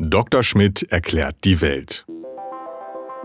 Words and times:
Dr. 0.00 0.44
Schmidt 0.44 0.92
erklärt 0.92 1.34
die 1.42 1.60
Welt. 1.60 2.06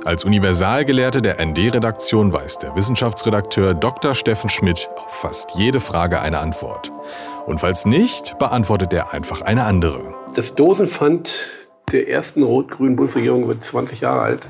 Als 0.06 0.26
Universalgelehrte 0.26 1.22
der 1.22 1.44
ND-Redaktion 1.46 2.34
weiß 2.34 2.58
der 2.58 2.76
Wissenschaftsredakteur 2.76 3.76
Dr. 3.76 4.16
Steffen 4.16 4.50
Schmidt 4.50 4.90
auf 4.96 5.12
fast 5.12 5.52
jede 5.56 5.80
Frage 5.80 6.20
eine 6.20 6.40
Antwort. 6.40 6.92
Und 7.46 7.60
falls 7.60 7.86
nicht, 7.86 8.40
beantwortet 8.40 8.92
er 8.92 9.14
einfach 9.14 9.42
eine 9.42 9.66
andere. 9.66 10.16
Das 10.36 10.56
Dosenpfand 10.56 11.50
der 11.92 12.10
ersten 12.10 12.42
rot-grünen 12.42 12.96
Bundesregierung 12.96 13.48
wird 13.48 13.64
20 13.64 14.02
Jahre 14.02 14.22
alt. 14.22 14.50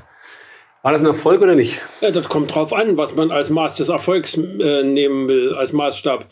War 0.81 0.93
das 0.93 1.01
ein 1.01 1.07
Erfolg 1.07 1.41
oder 1.41 1.55
nicht? 1.55 1.81
Ja, 1.99 2.11
das 2.11 2.29
kommt 2.29 2.55
drauf 2.55 2.71
an, 2.71 2.95
was 2.95 3.15
man 3.15 3.31
als 3.31 3.49
Maß 3.49 3.75
des 3.75 3.89
Erfolgs 3.89 4.37
äh, 4.37 4.83
nehmen 4.83 5.27
will, 5.27 5.55
als 5.55 5.73
Maßstab. 5.73 6.25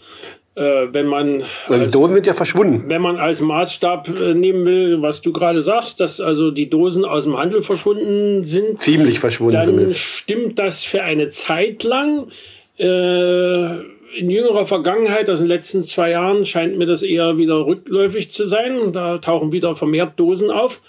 Äh, 0.53 0.87
wenn 0.91 1.05
man 1.05 1.43
also 1.69 1.85
die 1.85 1.91
Dosen 1.91 2.15
sind 2.15 2.27
ja 2.27 2.33
verschwunden. 2.33 2.83
Wenn 2.87 3.01
man 3.01 3.17
als 3.17 3.39
Maßstab 3.39 4.09
äh, 4.19 4.33
nehmen 4.33 4.65
will, 4.65 5.01
was 5.01 5.21
du 5.21 5.31
gerade 5.31 5.61
sagst, 5.61 6.01
dass 6.01 6.19
also 6.19 6.51
die 6.51 6.69
Dosen 6.69 7.05
aus 7.05 7.23
dem 7.23 7.37
Handel 7.37 7.61
verschwunden 7.61 8.43
sind. 8.43 8.81
Ziemlich 8.81 9.19
verschwunden. 9.19 9.53
Dann 9.53 9.67
zumindest. 9.67 9.99
stimmt 9.99 10.59
das 10.59 10.83
für 10.83 11.03
eine 11.03 11.29
Zeit 11.29 11.83
lang. 11.83 12.27
Äh, 12.77 13.75
in 14.13 14.29
jüngerer 14.29 14.65
Vergangenheit, 14.65 15.29
also 15.29 15.43
in 15.43 15.49
den 15.49 15.55
letzten 15.55 15.87
zwei 15.87 16.09
Jahren, 16.11 16.43
scheint 16.43 16.77
mir 16.77 16.85
das 16.85 17.01
eher 17.01 17.37
wieder 17.37 17.65
rückläufig 17.65 18.29
zu 18.29 18.45
sein. 18.45 18.91
Da 18.91 19.19
tauchen 19.19 19.53
wieder 19.53 19.77
vermehrt 19.77 20.19
Dosen 20.19 20.51
auf. 20.51 20.81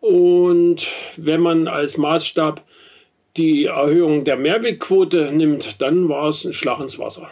Und 0.00 0.86
wenn 1.16 1.40
man 1.40 1.66
als 1.66 1.96
Maßstab 1.96 2.62
die 3.38 3.66
Erhöhung 3.66 4.24
der 4.24 4.36
Mehrwegquote 4.36 5.30
nimmt, 5.32 5.80
dann 5.80 6.10
war 6.10 6.28
es 6.28 6.44
ein 6.44 6.52
Schlag 6.52 6.80
ins 6.80 6.98
Wasser. 6.98 7.30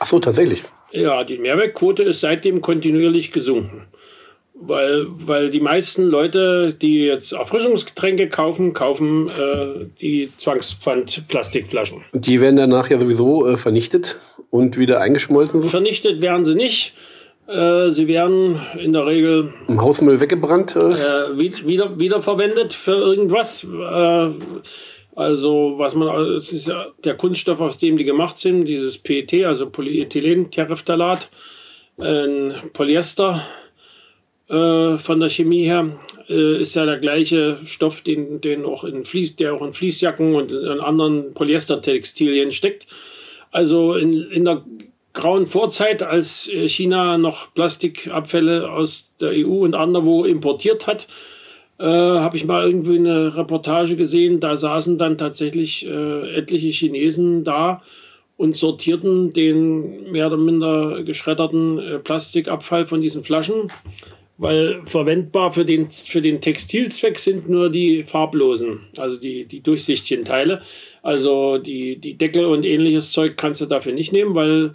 Ach 0.00 0.06
so, 0.06 0.18
tatsächlich. 0.18 0.64
Ja, 0.92 1.22
die 1.24 1.38
Mehrwertquote 1.38 2.02
ist 2.02 2.20
seitdem 2.20 2.60
kontinuierlich 2.60 3.32
gesunken. 3.32 3.86
Weil, 4.62 5.06
weil 5.08 5.48
die 5.48 5.60
meisten 5.60 6.04
Leute, 6.04 6.74
die 6.74 7.04
jetzt 7.06 7.32
Erfrischungsgetränke 7.32 8.28
kaufen, 8.28 8.74
kaufen 8.74 9.28
äh, 9.28 9.86
die 10.00 10.30
Zwangspfand-Plastikflaschen. 10.36 12.04
Die 12.12 12.40
werden 12.40 12.56
danach 12.56 12.90
ja 12.90 12.98
sowieso 12.98 13.46
äh, 13.46 13.56
vernichtet 13.56 14.20
und 14.50 14.76
wieder 14.76 15.00
eingeschmolzen? 15.00 15.62
Vernichtet 15.62 16.20
werden 16.20 16.44
sie 16.44 16.54
nicht. 16.54 16.94
Äh, 17.46 17.90
sie 17.90 18.06
werden 18.06 18.60
in 18.78 18.92
der 18.92 19.06
Regel 19.06 19.52
im 19.66 19.80
Hausmüll 19.80 20.20
weggebrannt. 20.20 20.76
Äh, 20.76 21.38
wieder, 21.38 21.98
wiederverwendet 21.98 22.74
für 22.74 22.96
irgendwas. 22.96 23.66
Also 25.20 25.74
was 25.76 25.94
man, 25.94 26.08
es 26.32 26.50
ist 26.50 26.72
der 27.04 27.14
Kunststoff, 27.14 27.60
aus 27.60 27.76
dem 27.76 27.98
die 27.98 28.04
gemacht 28.04 28.38
sind, 28.38 28.64
dieses 28.64 28.96
PET, 28.96 29.44
also 29.44 29.68
Polyethylen-Terephthalat, 29.68 31.28
ein 31.98 32.54
Polyester 32.72 33.44
äh, 34.48 34.96
von 34.96 35.20
der 35.20 35.28
Chemie 35.28 35.64
her, 35.64 35.98
äh, 36.30 36.62
ist 36.62 36.74
ja 36.74 36.86
der 36.86 36.96
gleiche 36.96 37.58
Stoff, 37.66 38.00
den, 38.00 38.40
den 38.40 38.64
auch 38.64 38.82
in 38.82 39.04
Fließ, 39.04 39.36
der 39.36 39.52
auch 39.52 39.60
in 39.60 39.74
Fließjacken 39.74 40.34
und 40.34 40.52
in 40.52 40.80
anderen 40.80 41.34
Polyestertextilien 41.34 42.50
steckt. 42.50 42.86
Also 43.50 43.96
in, 43.96 44.22
in 44.30 44.46
der 44.46 44.64
grauen 45.12 45.44
Vorzeit, 45.44 46.02
als 46.02 46.50
China 46.64 47.18
noch 47.18 47.52
Plastikabfälle 47.52 48.70
aus 48.70 49.10
der 49.20 49.32
EU 49.32 49.64
und 49.64 49.74
anderwo 49.74 50.24
importiert 50.24 50.86
hat, 50.86 51.08
äh, 51.80 51.84
habe 51.84 52.36
ich 52.36 52.44
mal 52.44 52.66
irgendwie 52.66 52.98
eine 52.98 53.36
Reportage 53.36 53.96
gesehen, 53.96 54.38
da 54.38 54.54
saßen 54.54 54.98
dann 54.98 55.16
tatsächlich 55.16 55.88
äh, 55.88 56.36
etliche 56.36 56.68
Chinesen 56.68 57.42
da 57.42 57.82
und 58.36 58.56
sortierten 58.56 59.32
den 59.32 60.12
mehr 60.12 60.26
oder 60.26 60.36
minder 60.36 61.02
geschredderten 61.04 61.78
äh, 61.78 61.98
Plastikabfall 61.98 62.86
von 62.86 63.00
diesen 63.00 63.24
Flaschen, 63.24 63.72
weil 64.36 64.82
verwendbar 64.84 65.52
für 65.52 65.64
den, 65.64 65.90
für 65.90 66.20
den 66.20 66.42
Textilzweck 66.42 67.18
sind 67.18 67.48
nur 67.48 67.70
die 67.70 68.02
farblosen, 68.02 68.80
also 68.98 69.16
die, 69.16 69.46
die 69.46 69.62
durchsichtigen 69.62 70.26
Teile. 70.26 70.60
Also 71.02 71.56
die, 71.56 71.96
die 71.98 72.18
Deckel 72.18 72.44
und 72.44 72.66
ähnliches 72.66 73.10
Zeug 73.12 73.38
kannst 73.38 73.62
du 73.62 73.66
dafür 73.66 73.92
nicht 73.92 74.12
nehmen, 74.12 74.34
weil 74.34 74.72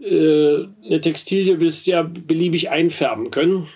äh, 0.00 0.64
eine 0.86 1.00
Textilie 1.02 1.60
willst 1.60 1.86
du 1.86 1.90
ja 1.90 2.02
beliebig 2.02 2.70
einfärben 2.70 3.30
können. 3.30 3.68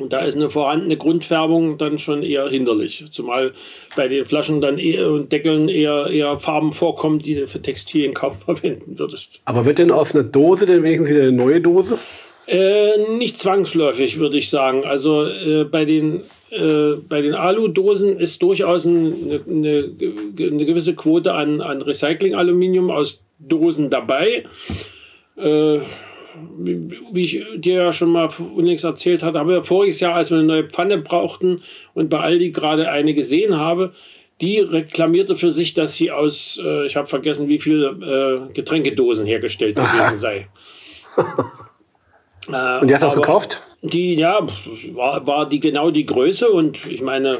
Und 0.00 0.12
da 0.12 0.20
ist 0.20 0.36
eine 0.36 0.48
vorhandene 0.48 0.96
Grundfärbung 0.96 1.76
dann 1.76 1.98
schon 1.98 2.22
eher 2.22 2.48
hinderlich. 2.48 3.04
Zumal 3.10 3.52
bei 3.96 4.06
den 4.06 4.24
Flaschen 4.24 4.60
dann 4.60 4.78
eher 4.78 5.10
und 5.10 5.32
Deckeln 5.32 5.68
eher, 5.68 6.06
eher 6.06 6.38
Farben 6.38 6.72
vorkommen, 6.72 7.18
die 7.18 7.34
du 7.34 7.48
für 7.48 7.60
Textilien 7.60 8.14
kaum 8.14 8.32
verwenden 8.46 8.96
würdest. 8.98 9.42
Aber 9.44 9.66
wird 9.66 9.78
denn 9.78 9.90
aus 9.90 10.14
einer 10.14 10.22
Dose 10.22 10.66
denn 10.66 10.84
wenigstens 10.84 11.08
wieder 11.10 11.22
eine 11.22 11.32
neue 11.32 11.60
Dose? 11.60 11.98
Äh, 12.46 12.96
nicht 13.18 13.40
zwangsläufig, 13.40 14.20
würde 14.20 14.38
ich 14.38 14.48
sagen. 14.50 14.84
Also 14.84 15.26
äh, 15.26 15.64
bei 15.64 15.84
den, 15.84 16.22
äh, 16.50 16.92
bei 17.08 17.20
den 17.20 17.34
Alu-Dosen 17.34 18.20
ist 18.20 18.40
durchaus 18.40 18.86
eine, 18.86 19.12
eine, 19.48 19.90
eine, 20.38 20.64
gewisse 20.64 20.94
Quote 20.94 21.34
an, 21.34 21.60
an 21.60 21.82
Recycling-Aluminium 21.82 22.92
aus 22.92 23.20
Dosen 23.40 23.90
dabei. 23.90 24.44
Wie 26.58 27.22
ich 27.22 27.44
dir 27.56 27.74
ja 27.74 27.92
schon 27.92 28.10
mal 28.10 28.28
unlängst 28.54 28.84
erzählt 28.84 29.22
hatte, 29.22 29.38
haben 29.38 29.48
wir 29.48 29.64
voriges 29.64 30.00
Jahr, 30.00 30.14
als 30.14 30.30
wir 30.30 30.38
eine 30.38 30.46
neue 30.46 30.64
Pfanne 30.64 30.98
brauchten 30.98 31.62
und 31.94 32.10
bei 32.10 32.20
Aldi 32.20 32.50
gerade 32.50 32.90
eine 32.90 33.14
gesehen 33.14 33.56
habe, 33.56 33.92
die 34.40 34.60
reklamierte 34.60 35.36
für 35.36 35.50
sich, 35.50 35.74
dass 35.74 35.94
sie 35.94 36.10
aus, 36.10 36.60
äh, 36.64 36.86
ich 36.86 36.96
habe 36.96 37.06
vergessen, 37.06 37.48
wie 37.48 37.58
viele 37.58 38.46
äh, 38.48 38.52
Getränkedosen 38.52 39.26
hergestellt 39.26 39.76
gewesen 39.76 40.16
sei. 40.16 40.48
äh, 42.52 42.80
und 42.80 42.88
die 42.88 42.94
hast 42.94 43.02
du 43.02 43.08
auch 43.08 43.14
gekauft? 43.14 43.62
Die, 43.82 44.14
ja, 44.14 44.46
war, 44.92 45.26
war 45.26 45.48
die 45.48 45.60
genau 45.60 45.90
die 45.90 46.06
Größe 46.06 46.48
und 46.48 46.86
ich 46.86 47.02
meine, 47.02 47.38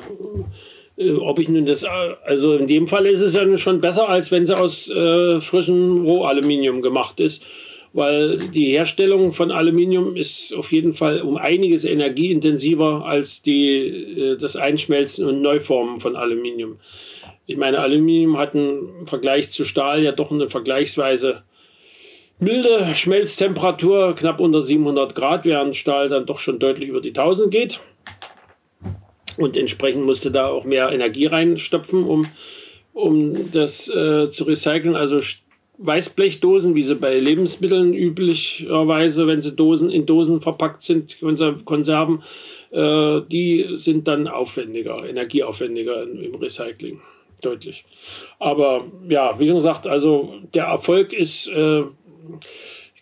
äh, 0.96 1.12
ob 1.12 1.38
ich 1.38 1.48
nun 1.48 1.66
das, 1.66 1.84
äh, 1.84 1.88
also 2.24 2.56
in 2.56 2.66
dem 2.66 2.86
Fall 2.88 3.06
ist 3.06 3.20
es 3.20 3.34
ja 3.34 3.58
schon 3.58 3.80
besser, 3.80 4.08
als 4.08 4.32
wenn 4.32 4.46
sie 4.46 4.56
aus 4.56 4.90
äh, 4.90 5.40
frischem 5.40 6.04
Rohaluminium 6.04 6.82
gemacht 6.82 7.20
ist 7.20 7.44
weil 7.92 8.38
die 8.38 8.66
Herstellung 8.66 9.32
von 9.32 9.50
Aluminium 9.50 10.16
ist 10.16 10.54
auf 10.54 10.72
jeden 10.72 10.92
Fall 10.92 11.22
um 11.22 11.36
einiges 11.36 11.84
energieintensiver 11.84 13.04
als 13.04 13.42
die, 13.42 13.86
äh, 13.86 14.36
das 14.36 14.56
Einschmelzen 14.56 15.26
und 15.26 15.40
Neuformen 15.40 15.98
von 15.98 16.16
Aluminium. 16.16 16.78
Ich 17.46 17.56
meine, 17.56 17.78
Aluminium 17.78 18.36
hat 18.36 18.54
im 18.54 19.06
Vergleich 19.06 19.50
zu 19.50 19.64
Stahl 19.64 20.02
ja 20.02 20.12
doch 20.12 20.30
eine 20.30 20.50
vergleichsweise 20.50 21.42
milde 22.40 22.86
Schmelztemperatur, 22.94 24.14
knapp 24.14 24.40
unter 24.40 24.62
700 24.62 25.14
Grad, 25.14 25.44
während 25.44 25.74
Stahl 25.74 26.08
dann 26.08 26.26
doch 26.26 26.38
schon 26.38 26.58
deutlich 26.58 26.88
über 26.88 27.00
die 27.00 27.08
1000 27.08 27.50
geht. 27.50 27.80
Und 29.38 29.56
entsprechend 29.56 30.04
musste 30.04 30.30
da 30.30 30.48
auch 30.48 30.64
mehr 30.64 30.90
Energie 30.90 31.26
reinstopfen, 31.26 32.04
um, 32.04 32.26
um 32.92 33.50
das 33.52 33.88
äh, 33.88 34.28
zu 34.28 34.44
recyceln. 34.44 34.96
Also 34.96 35.20
Weißblechdosen, 35.78 36.74
wie 36.74 36.82
sie 36.82 36.96
bei 36.96 37.18
Lebensmitteln 37.18 37.94
üblicherweise, 37.94 39.26
wenn 39.26 39.40
sie 39.40 39.54
Dosen 39.54 39.90
in 39.90 40.06
Dosen 40.06 40.40
verpackt 40.40 40.82
sind, 40.82 41.16
Konserven, 41.64 42.22
äh, 42.70 43.20
die 43.30 43.68
sind 43.72 44.08
dann 44.08 44.26
aufwendiger, 44.26 45.08
energieaufwendiger 45.08 46.02
im 46.02 46.34
Recycling. 46.34 47.00
Deutlich. 47.40 47.84
Aber 48.40 48.84
ja, 49.08 49.38
wie 49.38 49.46
schon 49.46 49.54
gesagt, 49.54 49.86
also 49.86 50.34
der 50.54 50.64
Erfolg 50.64 51.12
ist 51.12 51.46
äh, 51.46 51.84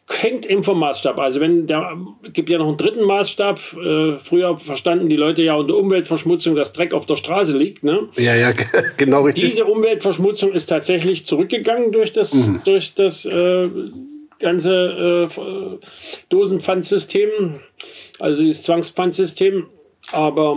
hängt 0.09 0.47
eben 0.47 0.63
vom 0.63 0.79
Maßstab. 0.79 1.19
Also 1.19 1.41
wenn 1.41 1.67
der 1.67 1.97
gibt 2.33 2.49
ja 2.49 2.59
noch 2.59 2.69
einen 2.69 2.77
dritten 2.77 3.05
Maßstab. 3.05 3.59
Äh, 3.59 4.19
früher 4.19 4.57
verstanden 4.57 5.09
die 5.09 5.17
Leute 5.17 5.43
ja 5.43 5.55
unter 5.55 5.77
Umweltverschmutzung, 5.77 6.55
dass 6.55 6.73
Dreck 6.73 6.95
auf 6.95 7.07
der 7.07 7.17
Straße 7.17 7.57
liegt. 7.57 7.83
Ne? 7.83 8.09
Ja, 8.17 8.35
ja, 8.35 8.53
genau 8.97 9.23
richtig. 9.23 9.45
Diese 9.45 9.65
Umweltverschmutzung 9.65 10.53
ist 10.53 10.67
tatsächlich 10.67 11.27
zurückgegangen 11.27 11.93
durch 11.93 12.13
das, 12.13 12.35
mhm. 12.35 12.61
durch 12.65 12.95
das 12.95 13.25
äh, 13.25 13.69
ganze 14.39 15.29
äh, 15.29 15.79
Dosenpfandsystem, 16.29 17.61
also 18.21 18.43
dieses 18.43 18.63
Zwangspfandsystem. 18.63 19.67
Aber 20.13 20.57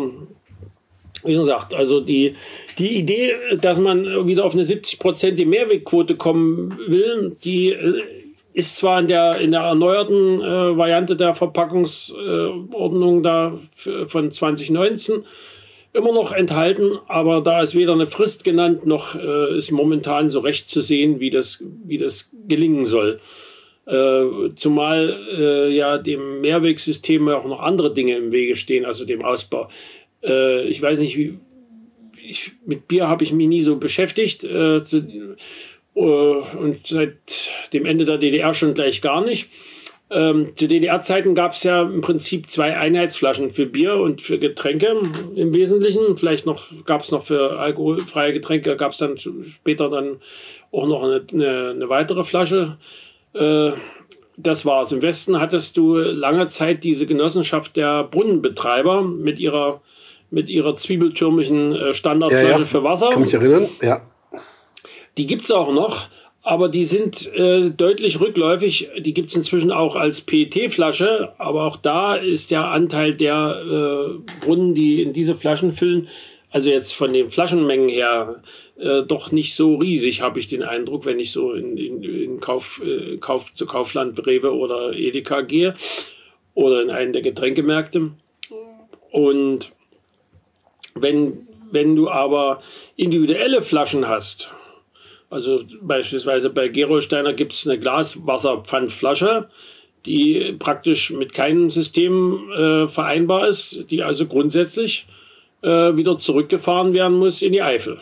wie 1.23 1.35
gesagt, 1.35 1.73
also 1.73 2.01
die, 2.01 2.35
die 2.77 2.97
Idee, 2.97 3.33
dass 3.59 3.79
man 3.79 4.27
wieder 4.27 4.45
auf 4.45 4.53
eine 4.53 4.63
70-prozentige 4.63 5.47
Mehrwegquote 5.47 6.15
kommen 6.15 6.77
will, 6.87 7.35
die 7.43 7.71
äh, 7.71 8.03
ist 8.53 8.77
zwar 8.77 8.99
in 8.99 9.07
der, 9.07 9.39
in 9.39 9.51
der 9.51 9.61
erneuerten 9.61 10.41
äh, 10.41 10.77
Variante 10.77 11.15
der 11.15 11.35
Verpackungsordnung 11.35 13.19
äh, 13.19 13.21
da 13.21 13.59
von 14.07 14.31
2019 14.31 15.23
immer 15.93 16.13
noch 16.13 16.33
enthalten, 16.33 16.99
aber 17.07 17.41
da 17.41 17.61
ist 17.61 17.75
weder 17.75 17.93
eine 17.93 18.07
Frist 18.07 18.43
genannt, 18.43 18.85
noch 18.85 19.15
äh, 19.15 19.57
ist 19.57 19.71
momentan 19.71 20.29
so 20.29 20.39
recht 20.39 20.69
zu 20.69 20.81
sehen, 20.81 21.19
wie 21.19 21.29
das, 21.29 21.63
wie 21.83 21.97
das 21.97 22.31
gelingen 22.47 22.85
soll. 22.85 23.19
Äh, 23.85 24.53
zumal 24.55 25.17
äh, 25.35 25.75
ja 25.75 25.97
dem 25.97 26.41
Mehrwegsystem 26.41 27.27
auch 27.29 27.45
noch 27.45 27.59
andere 27.59 27.91
Dinge 27.91 28.17
im 28.17 28.31
Wege 28.31 28.55
stehen, 28.55 28.85
also 28.85 29.03
dem 29.03 29.25
Ausbau. 29.25 29.67
Äh, 30.23 30.67
ich 30.67 30.79
weiß 30.79 30.99
nicht, 30.99 31.17
wie, 31.17 31.39
ich, 32.21 32.51
mit 32.67 32.87
Bier 32.87 33.07
habe 33.07 33.23
ich 33.23 33.33
mich 33.33 33.47
nie 33.47 33.61
so 33.61 33.77
beschäftigt. 33.77 34.41
Zu, 34.41 35.35
und 36.05 36.79
seit 36.85 37.51
dem 37.73 37.85
Ende 37.85 38.05
der 38.05 38.17
DDR 38.17 38.53
schon 38.53 38.73
gleich 38.73 39.01
gar 39.01 39.23
nicht. 39.23 39.49
Ähm, 40.11 40.55
zu 40.55 40.67
DDR-Zeiten 40.67 41.35
gab 41.35 41.51
es 41.51 41.63
ja 41.63 41.83
im 41.83 42.01
Prinzip 42.01 42.49
zwei 42.49 42.75
Einheitsflaschen 42.75 43.51
für 43.51 43.67
Bier 43.67 43.95
und 43.95 44.21
für 44.21 44.39
Getränke 44.39 44.99
im 45.35 45.53
Wesentlichen. 45.53 46.17
Vielleicht 46.17 46.47
noch 46.47 46.63
gab 46.85 47.01
es 47.01 47.11
noch 47.11 47.23
für 47.23 47.59
alkoholfreie 47.59 48.33
Getränke, 48.33 48.75
gab 48.75 48.91
es 48.91 48.97
dann 48.97 49.17
später 49.17 49.89
dann 49.89 50.17
auch 50.71 50.87
noch 50.87 51.03
eine, 51.03 51.23
eine, 51.31 51.69
eine 51.75 51.89
weitere 51.89 52.23
Flasche. 52.23 52.77
Äh, 53.33 53.71
das 54.35 54.65
war's. 54.65 54.91
Im 54.91 55.01
Westen 55.03 55.39
hattest 55.39 55.77
du 55.77 55.97
lange 55.97 56.47
Zeit 56.47 56.83
diese 56.83 57.05
Genossenschaft 57.05 57.75
der 57.75 58.05
Brunnenbetreiber 58.05 59.03
mit 59.03 59.39
ihrer, 59.39 59.81
mit 60.31 60.49
ihrer 60.49 60.75
zwiebeltürmischen 60.75 61.75
äh, 61.75 61.93
Standardflasche 61.93 62.47
ja, 62.47 62.59
ja. 62.59 62.65
für 62.65 62.83
Wasser. 62.83 63.11
Kann 63.11 63.21
mich 63.21 63.33
erinnern, 63.33 63.67
ja. 63.81 64.01
Die 65.17 65.27
gibt 65.27 65.45
es 65.45 65.51
auch 65.51 65.71
noch 65.73 66.07
aber 66.41 66.69
die 66.69 66.85
sind 66.85 67.31
äh, 67.33 67.69
deutlich 67.69 68.19
rückläufig. 68.19 68.89
Die 68.97 69.13
gibt 69.13 69.29
es 69.29 69.35
inzwischen 69.35 69.71
auch 69.71 69.95
als 69.95 70.21
PET-Flasche, 70.21 71.33
aber 71.37 71.65
auch 71.65 71.77
da 71.77 72.15
ist 72.15 72.51
der 72.51 72.65
Anteil 72.65 73.13
der 73.13 73.61
äh, 73.61 74.43
Brunnen, 74.43 74.73
die 74.73 75.01
in 75.01 75.13
diese 75.13 75.35
Flaschen 75.35 75.73
füllen, 75.73 76.07
also 76.49 76.71
jetzt 76.71 76.93
von 76.93 77.13
den 77.13 77.29
Flaschenmengen 77.29 77.89
her, 77.89 78.41
äh, 78.79 79.03
doch 79.03 79.31
nicht 79.31 79.53
so 79.53 79.75
riesig, 79.75 80.21
habe 80.21 80.39
ich 80.39 80.47
den 80.47 80.63
Eindruck, 80.63 81.05
wenn 81.05 81.19
ich 81.19 81.31
so 81.31 81.53
in, 81.53 81.77
in, 81.77 82.03
in 82.03 82.39
Kauf, 82.39 82.81
äh, 82.83 83.17
Kauf 83.17 83.53
zu 83.53 83.65
Kaufland, 83.65 84.25
Rewe 84.25 84.55
oder 84.55 84.93
Edeka 84.93 85.41
gehe 85.41 85.75
oder 86.55 86.81
in 86.81 86.89
einen 86.89 87.13
der 87.13 87.21
Getränkemärkte. 87.21 88.11
Und 89.11 89.71
wenn, 90.95 91.47
wenn 91.71 91.95
du 91.95 92.09
aber 92.09 92.61
individuelle 92.95 93.61
Flaschen 93.61 94.07
hast, 94.07 94.51
also 95.29 95.63
beispielsweise 95.81 96.49
bei 96.49 96.67
Gerolsteiner 96.69 97.33
gibt 97.33 97.53
es 97.53 97.67
eine 97.67 97.79
Glaswasserpfandflasche, 97.79 99.49
die 100.05 100.55
praktisch 100.57 101.11
mit 101.11 101.33
keinem 101.33 101.69
System 101.69 102.51
äh, 102.51 102.87
vereinbar 102.87 103.47
ist, 103.47 103.85
die 103.91 104.01
also 104.01 104.25
grundsätzlich 104.25 105.05
äh, 105.61 105.95
wieder 105.95 106.17
zurückgefahren 106.17 106.93
werden 106.93 107.17
muss 107.17 107.41
in 107.41 107.51
die 107.51 107.61
Eifel. 107.61 107.99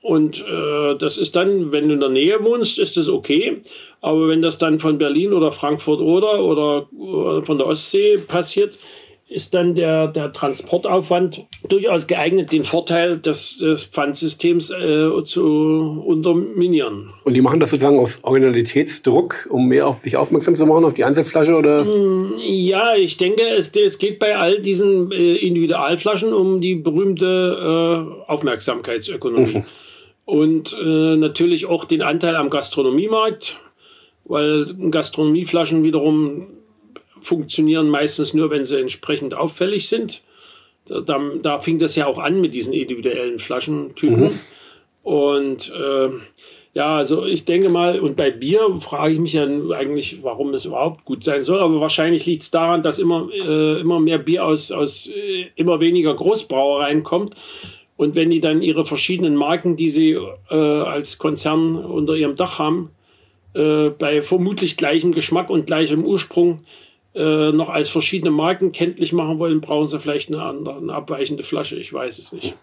Und 0.00 0.44
äh, 0.46 0.96
das 0.96 1.16
ist 1.16 1.34
dann, 1.34 1.72
wenn 1.72 1.88
du 1.88 1.94
in 1.94 2.00
der 2.00 2.10
Nähe 2.10 2.44
wohnst, 2.44 2.78
ist 2.78 2.98
das 2.98 3.08
okay. 3.08 3.62
Aber 4.02 4.28
wenn 4.28 4.42
das 4.42 4.58
dann 4.58 4.78
von 4.78 4.98
Berlin 4.98 5.32
oder 5.32 5.50
Frankfurt 5.50 6.00
oder, 6.00 6.44
oder, 6.44 6.92
oder 6.92 7.42
von 7.42 7.56
der 7.56 7.66
Ostsee 7.66 8.18
passiert, 8.18 8.74
ist 9.28 9.54
dann 9.54 9.74
der, 9.74 10.08
der 10.08 10.32
Transportaufwand 10.32 11.44
durchaus 11.68 12.06
geeignet, 12.06 12.52
den 12.52 12.62
Vorteil 12.62 13.18
des, 13.18 13.56
des 13.56 13.84
Pfandsystems 13.84 14.70
äh, 14.70 15.24
zu 15.24 16.02
unterminieren. 16.06 17.10
Und 17.24 17.32
die 17.32 17.40
machen 17.40 17.58
das 17.58 17.70
sozusagen 17.70 17.98
aus 17.98 18.18
Originalitätsdruck, 18.22 19.48
um 19.50 19.66
mehr 19.66 19.86
auf 19.88 20.02
sich 20.02 20.16
aufmerksam 20.16 20.56
zu 20.56 20.66
machen, 20.66 20.84
auf 20.84 20.94
die 20.94 21.04
Einzelflasche? 21.04 21.56
Oder? 21.56 21.84
Mm, 21.84 22.34
ja, 22.38 22.94
ich 22.96 23.16
denke, 23.16 23.42
es, 23.48 23.74
es 23.74 23.98
geht 23.98 24.18
bei 24.18 24.36
all 24.36 24.60
diesen 24.60 25.10
äh, 25.10 25.36
Individualflaschen 25.36 26.34
um 26.34 26.60
die 26.60 26.74
berühmte 26.74 28.06
äh, 28.26 28.30
Aufmerksamkeitsökonomie. 28.30 29.58
Mhm. 29.58 29.64
Und 30.26 30.76
äh, 30.80 31.16
natürlich 31.16 31.66
auch 31.66 31.86
den 31.86 32.02
Anteil 32.02 32.36
am 32.36 32.50
Gastronomiemarkt, 32.50 33.58
weil 34.24 34.66
Gastronomieflaschen 34.90 35.82
wiederum 35.82 36.46
funktionieren 37.24 37.88
meistens 37.88 38.34
nur, 38.34 38.50
wenn 38.50 38.64
sie 38.64 38.78
entsprechend 38.78 39.34
auffällig 39.34 39.88
sind. 39.88 40.22
Da, 40.86 41.00
da, 41.00 41.20
da 41.42 41.58
fing 41.58 41.78
das 41.78 41.96
ja 41.96 42.06
auch 42.06 42.18
an 42.18 42.40
mit 42.40 42.52
diesen 42.54 42.74
individuellen 42.74 43.38
Flaschentypen. 43.38 44.24
Mhm. 44.24 44.40
Und 45.02 45.72
äh, 45.72 46.10
ja, 46.74 46.96
also 46.96 47.24
ich 47.24 47.44
denke 47.44 47.68
mal, 47.68 48.00
und 48.00 48.16
bei 48.16 48.30
Bier 48.30 48.76
frage 48.80 49.14
ich 49.14 49.20
mich 49.20 49.32
ja 49.32 49.44
eigentlich, 49.44 50.22
warum 50.22 50.52
es 50.54 50.64
überhaupt 50.64 51.04
gut 51.04 51.24
sein 51.24 51.42
soll. 51.42 51.60
Aber 51.60 51.80
wahrscheinlich 51.80 52.26
liegt 52.26 52.42
es 52.42 52.50
daran, 52.50 52.82
dass 52.82 52.98
immer, 52.98 53.28
äh, 53.32 53.80
immer 53.80 54.00
mehr 54.00 54.18
Bier 54.18 54.44
aus, 54.44 54.72
aus 54.72 55.06
äh, 55.06 55.46
immer 55.56 55.80
weniger 55.80 56.14
Großbrauereien 56.14 57.02
kommt. 57.02 57.34
Und 57.96 58.16
wenn 58.16 58.30
die 58.30 58.40
dann 58.40 58.60
ihre 58.60 58.84
verschiedenen 58.84 59.36
Marken, 59.36 59.76
die 59.76 59.88
sie 59.88 60.18
äh, 60.50 60.54
als 60.54 61.18
Konzern 61.18 61.76
unter 61.76 62.16
ihrem 62.16 62.34
Dach 62.34 62.58
haben, 62.58 62.90
äh, 63.54 63.90
bei 63.90 64.20
vermutlich 64.20 64.76
gleichem 64.76 65.12
Geschmack 65.12 65.48
und 65.50 65.66
gleichem 65.66 66.04
Ursprung 66.04 66.60
äh, 67.14 67.52
noch 67.52 67.68
als 67.68 67.88
verschiedene 67.88 68.30
Marken 68.30 68.72
kenntlich 68.72 69.12
machen 69.12 69.38
wollen, 69.38 69.60
brauchen 69.60 69.88
sie 69.88 70.00
vielleicht 70.00 70.32
eine, 70.32 70.42
andere, 70.42 70.78
eine 70.78 70.92
abweichende 70.92 71.44
Flasche. 71.44 71.76
Ich 71.76 71.92
weiß 71.92 72.18
es 72.18 72.32
nicht. 72.32 72.54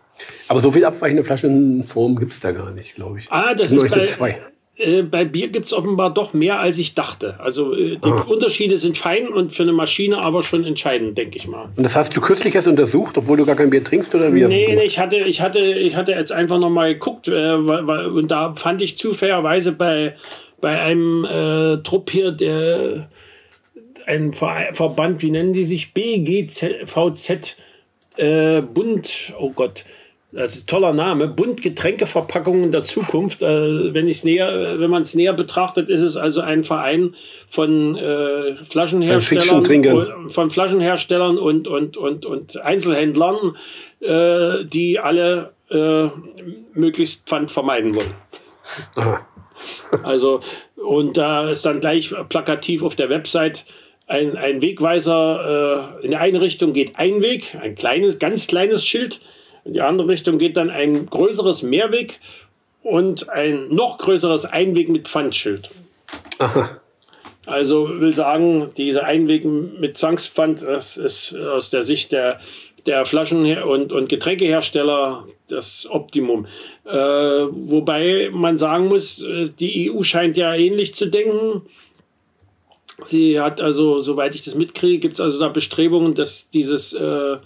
Aber 0.48 0.60
so 0.60 0.72
viel 0.72 0.86
abweichende 0.86 1.24
Flaschenform 1.24 2.18
gibt 2.20 2.34
es 2.34 2.40
da 2.40 2.52
gar 2.52 2.72
nicht, 2.72 2.96
glaube 2.96 3.20
ich. 3.20 3.28
Ah, 3.30 3.54
das 3.56 3.72
Nur 3.72 3.86
ist 3.86 3.96
bei, 3.96 4.06
zwei. 4.06 4.42
Äh, 4.82 5.04
bei 5.04 5.26
Bier 5.26 5.50
gibt 5.50 5.68
es 5.68 5.74
offenbar 5.74 6.14
doch 6.14 6.34
mehr, 6.34 6.60
als 6.60 6.78
ich 6.80 6.96
dachte. 6.96 7.40
Also 7.40 7.74
äh, 7.76 7.98
die 7.98 8.10
ah. 8.10 8.26
Unterschiede 8.28 8.78
sind 8.78 8.98
fein 8.98 9.28
und 9.28 9.54
für 9.54 9.64
eine 9.64 9.74
Maschine 9.74 10.18
aber 10.18 10.44
schon 10.44 10.66
entscheidend, 10.66 11.18
denke 11.18 11.38
ich 11.38 11.48
mal. 11.48 11.70
Und 11.76 11.84
das 11.84 11.96
hast 11.96 12.16
du 12.16 12.22
kürzlich 12.22 12.56
erst 12.56 12.68
untersucht, 12.68 13.18
obwohl 13.18 13.38
du 13.38 13.46
gar 13.46 13.56
kein 13.56 13.70
Bier 13.70 13.84
trinkst 13.84 14.14
oder 14.16 14.34
wie? 14.34 14.44
Nee, 14.46 14.76
nee 14.76 14.84
ich 14.84 15.00
hatte, 15.00 15.18
ich 15.18 15.42
hatte, 15.42 15.60
ich 15.60 15.96
hatte 15.96 16.14
jetzt 16.14 16.32
einfach 16.32 16.60
noch 16.60 16.70
mal 16.70 16.94
geguckt 16.94 17.28
äh, 17.28 17.54
und 17.54 18.30
da 18.30 18.54
fand 18.56 18.82
ich 18.82 18.98
zufälligerweise 18.98 19.72
bei, 19.72 20.16
bei 20.60 20.82
einem 20.82 21.26
äh, 21.26 21.78
Trupp 21.84 22.10
hier, 22.10 22.32
der 22.32 23.10
ein 24.06 24.34
Verband, 24.34 25.22
wie 25.22 25.32
nennen 25.32 25.54
die 25.54 25.66
sich? 25.66 25.94
BGVZ 25.94 27.58
äh, 28.18 28.62
Bund, 28.62 29.34
oh 29.40 29.52
Gott, 29.52 29.86
das 30.34 30.56
ist 30.56 30.64
ein 30.64 30.68
toller 30.68 30.94
Name, 30.94 31.28
Bund 31.28 31.62
Getränkeverpackungen 31.62 32.72
der 32.72 32.84
Zukunft. 32.84 33.42
Äh, 33.42 33.94
wenn 33.94 34.06
näher, 34.24 34.80
wenn 34.80 34.90
man 34.90 35.02
es 35.02 35.14
näher 35.14 35.34
betrachtet, 35.34 35.90
ist 35.90 36.02
es 36.02 36.16
also 36.16 36.42
ein 36.42 36.64
Verein 36.64 37.16
von 37.50 37.98
äh, 37.98 38.56
Flaschenherstellern, 38.56 40.30
von 40.30 40.50
Flaschenherstellern 40.50 41.38
und, 41.38 41.68
und, 41.68 41.98
und, 41.98 42.26
und 42.26 42.62
Einzelhändlern, 42.62 43.58
äh, 44.00 44.64
die 44.66 45.00
alle 45.00 45.52
äh, 45.70 46.08
möglichst 46.74 47.28
Pfand 47.28 47.52
vermeiden 47.52 47.96
wollen. 47.96 48.14
Aha. 48.96 49.28
Also, 50.04 50.40
und 50.76 51.18
da 51.18 51.50
ist 51.50 51.66
dann 51.66 51.82
gleich 51.82 52.14
plakativ 52.30 52.84
auf 52.84 52.96
der 52.96 53.10
Website 53.10 53.66
ein, 54.12 54.36
ein 54.36 54.62
Wegweiser 54.62 55.98
äh, 56.02 56.06
in 56.06 56.12
der 56.12 56.20
eine 56.20 56.42
Richtung 56.42 56.74
geht 56.74 56.98
ein 56.98 57.22
Weg, 57.22 57.56
ein 57.62 57.76
kleines, 57.76 58.20
ganz 58.20 58.48
kleines 58.48 58.86
Schild. 58.86 59.22
In 59.64 59.74
die 59.74 59.82
andere 59.82 60.10
Richtung 60.10 60.38
geht 60.38 60.58
dann 60.58 60.70
ein 60.70 61.06
größeres 61.06 61.64
Mehrweg 61.64 62.20
und 62.84 63.30
ein 63.30 63.70
noch 63.70 63.98
größeres 64.00 64.46
Einweg 64.46 64.90
mit 64.90 65.08
Pfandschild. 65.08 65.70
Aha. 66.40 66.82
Also 67.46 68.00
will 68.00 68.12
sagen, 68.12 68.70
diese 68.78 69.04
Einweg 69.04 69.46
mit 69.46 69.98
Zwangspfand, 69.98 70.62
das 70.62 70.98
ist 70.98 71.36
aus 71.36 71.70
der 71.70 71.82
Sicht 71.82 72.12
der, 72.12 72.38
der 72.86 73.06
Flaschen- 73.06 73.64
und, 73.64 73.92
und 73.92 74.10
Getränkehersteller 74.10 75.26
das 75.48 75.88
Optimum. 75.90 76.48
Äh, 76.86 76.92
wobei 76.92 78.30
man 78.32 78.58
sagen 78.58 78.88
muss, 78.88 79.24
äh, 79.24 79.50
die 79.60 79.92
EU 79.92 80.04
scheint 80.04 80.38
ja 80.38 80.54
ähnlich 80.54 80.94
zu 80.94 81.08
denken. 81.08 81.64
Sie 83.04 83.40
hat 83.40 83.62
also, 83.62 84.02
soweit 84.02 84.36
ich 84.36 84.44
das 84.44 84.56
mitkriege, 84.56 85.00
gibt 85.00 85.16
es 85.16 85.20
also 85.20 85.40
da 85.40 85.50
Bestrebungen, 85.50 86.14
dass 86.14 86.50
dieses, 86.50 86.94
äh, 86.94 87.38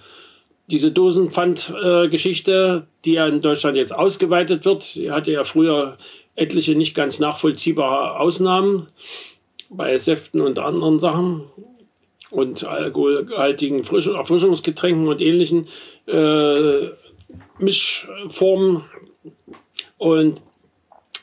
diese 0.67 0.91
Dosenpfand-Geschichte, 0.91 2.87
die 3.05 3.13
ja 3.13 3.27
in 3.27 3.41
Deutschland 3.41 3.77
jetzt 3.77 3.95
ausgeweitet 3.95 4.65
wird, 4.65 4.95
die 4.95 5.11
hatte 5.11 5.31
ja 5.31 5.43
früher 5.43 5.97
etliche 6.35 6.75
nicht 6.75 6.95
ganz 6.95 7.19
nachvollziehbare 7.19 8.19
Ausnahmen 8.19 8.87
bei 9.69 9.97
Säften 9.97 10.41
und 10.41 10.59
anderen 10.59 10.99
Sachen 10.99 11.43
und 12.31 12.63
alkoholhaltigen 12.65 13.79
Erfrischungsgetränken 13.79 15.07
und 15.07 15.21
ähnlichen 15.21 15.67
äh, 16.07 16.89
Mischformen. 17.59 18.83
Und 19.97 20.41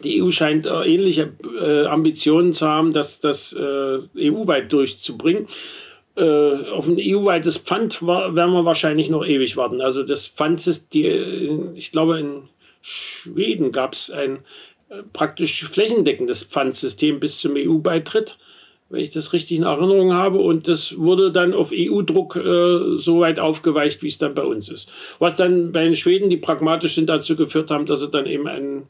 die 0.05 0.23
EU 0.23 0.31
scheint 0.31 0.67
äh, 0.67 0.85
ähnliche 0.85 1.33
äh, 1.61 1.87
Ambitionen 1.87 2.53
zu 2.53 2.69
haben, 2.69 2.93
das, 2.93 3.21
das 3.21 3.53
äh, 3.53 3.99
EU-weit 4.17 4.73
durchzubringen. 4.73 5.47
Äh, 6.15 6.23
auf 6.71 6.89
ein 6.89 6.99
EU-weites 7.01 7.59
Pfand 7.59 8.03
werden 8.03 8.53
wir 8.53 8.65
wahrscheinlich 8.65 9.09
noch 9.09 9.25
ewig 9.25 9.57
warten. 9.57 9.81
Also 9.81 10.03
das 10.03 10.27
Pfand 10.27 10.67
ist, 10.67 10.93
die, 10.93 11.07
ich 11.75 11.91
glaube, 11.91 12.19
in 12.19 12.43
Schweden 12.83 13.73
gab 13.73 13.95
es 13.95 14.11
ein 14.11 14.41
äh, 14.91 15.03
praktisch 15.13 15.65
flächendeckendes 15.65 16.45
Pfandsystem 16.45 17.19
bis 17.19 17.39
zum 17.39 17.55
EU-Beitritt, 17.57 18.39
wenn 18.91 19.01
ich 19.01 19.11
das 19.11 19.33
richtig 19.33 19.57
in 19.57 19.65
Erinnerung 19.65 20.13
habe. 20.13 20.39
Und 20.39 20.69
das 20.69 20.99
wurde 20.99 21.33
dann 21.33 21.55
auf 21.55 21.71
EU-Druck 21.73 22.37
äh, 22.37 22.99
so 22.99 23.21
weit 23.21 23.39
aufgeweicht, 23.39 24.03
wie 24.03 24.09
es 24.09 24.19
dann 24.19 24.35
bei 24.35 24.45
uns 24.45 24.69
ist. 24.69 24.93
Was 25.19 25.37
dann 25.37 25.73
bei 25.73 25.85
den 25.85 25.95
Schweden, 25.95 26.29
die 26.29 26.37
pragmatisch 26.37 26.97
sind, 26.97 27.09
dazu 27.09 27.37
geführt 27.37 27.71
haben, 27.71 27.87
dass 27.87 28.01
sie 28.01 28.11
dann 28.11 28.27
eben 28.27 28.49
ein 28.49 28.83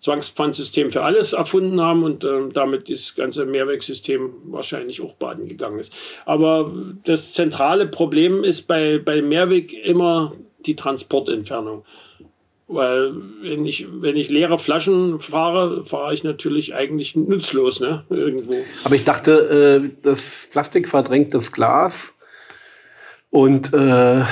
Zwangspfandsystem 0.00 0.90
für 0.90 1.02
alles 1.02 1.32
erfunden 1.32 1.80
haben 1.80 2.04
und 2.04 2.24
äh, 2.24 2.48
damit 2.52 2.88
das 2.88 3.14
ganze 3.14 3.46
Mehrwegsystem 3.46 4.30
wahrscheinlich 4.44 5.00
auch 5.00 5.14
baden 5.14 5.48
gegangen 5.48 5.78
ist. 5.78 5.92
Aber 6.24 6.72
das 7.04 7.32
zentrale 7.32 7.86
Problem 7.86 8.44
ist 8.44 8.62
bei, 8.62 8.98
bei 8.98 9.22
Mehrweg 9.22 9.72
immer 9.72 10.32
die 10.66 10.76
Transportentfernung. 10.76 11.84
Weil 12.68 13.14
wenn 13.40 13.64
ich, 13.64 13.88
wenn 13.90 14.16
ich 14.16 14.28
leere 14.28 14.58
Flaschen 14.58 15.20
fahre, 15.20 15.86
fahre 15.86 16.12
ich 16.12 16.22
natürlich 16.22 16.74
eigentlich 16.74 17.16
nutzlos, 17.16 17.80
ne? 17.80 18.04
Irgendwo. 18.10 18.56
Aber 18.84 18.94
ich 18.94 19.04
dachte, 19.04 19.80
äh, 19.82 19.90
das 20.02 20.48
Plastik 20.50 20.86
verdrängt 20.86 21.32
das 21.32 21.50
Glas. 21.50 22.12
Und 23.30 23.72
äh, 23.72 24.22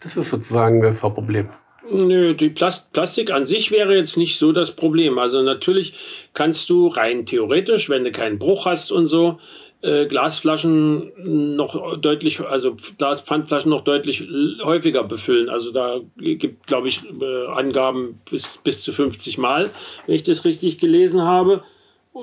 das 0.00 0.16
ist 0.16 0.30
sozusagen 0.30 0.82
das 0.82 1.04
Hauptproblem. 1.04 1.48
Nö, 1.90 2.34
die 2.34 2.48
Plast 2.48 2.90
Plastik 2.92 3.30
an 3.30 3.46
sich 3.46 3.70
wäre 3.70 3.94
jetzt 3.94 4.16
nicht 4.16 4.38
so 4.38 4.52
das 4.52 4.72
Problem. 4.72 5.18
Also 5.18 5.42
natürlich 5.42 5.94
kannst 6.32 6.70
du 6.70 6.88
rein 6.88 7.26
theoretisch, 7.26 7.90
wenn 7.90 8.04
du 8.04 8.10
keinen 8.10 8.38
Bruch 8.38 8.66
hast 8.66 8.90
und 8.90 9.06
so, 9.06 9.38
äh, 9.84 10.06
Glasflaschen 10.06 11.12
noch 11.56 11.98
deutlich, 11.98 12.40
also 12.40 12.74
Glaspfandflaschen 12.96 13.68
noch 13.70 13.82
deutlich 13.82 14.26
häufiger 14.62 15.04
befüllen. 15.04 15.50
Also 15.50 15.72
da 15.72 16.00
gibt, 16.16 16.66
glaube 16.66 16.88
ich, 16.88 17.02
äh, 17.20 17.46
Angaben 17.48 18.18
bis, 18.30 18.58
bis 18.64 18.80
zu 18.82 18.92
50 18.92 19.36
Mal, 19.36 19.68
wenn 20.06 20.14
ich 20.14 20.22
das 20.22 20.46
richtig 20.46 20.78
gelesen 20.78 21.20
habe. 21.22 21.62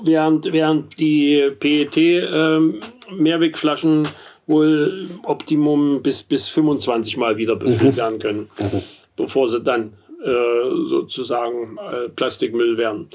Während, 0.03 0.51
während 0.53 1.00
die 1.00 1.51
PET-Mehrwegflaschen 1.60 4.06
ähm, 4.06 4.10
wohl 4.48 5.08
Optimum 5.25 6.01
bis, 6.01 6.24
bis 6.24 6.48
25 6.48 7.18
Mal 7.18 7.38
wieder 7.38 7.58
befüllt 7.58 7.94
mhm. 7.94 7.98
werden 7.98 8.18
können, 8.20 8.50
mhm. 8.58 8.82
Bevor 9.15 9.48
sie 9.48 9.62
dann 9.62 9.94
äh, 10.24 10.86
sozusagen 10.86 11.77
äh, 11.77 12.10
Plastikmüll 12.10 12.77
werden. 12.77 13.10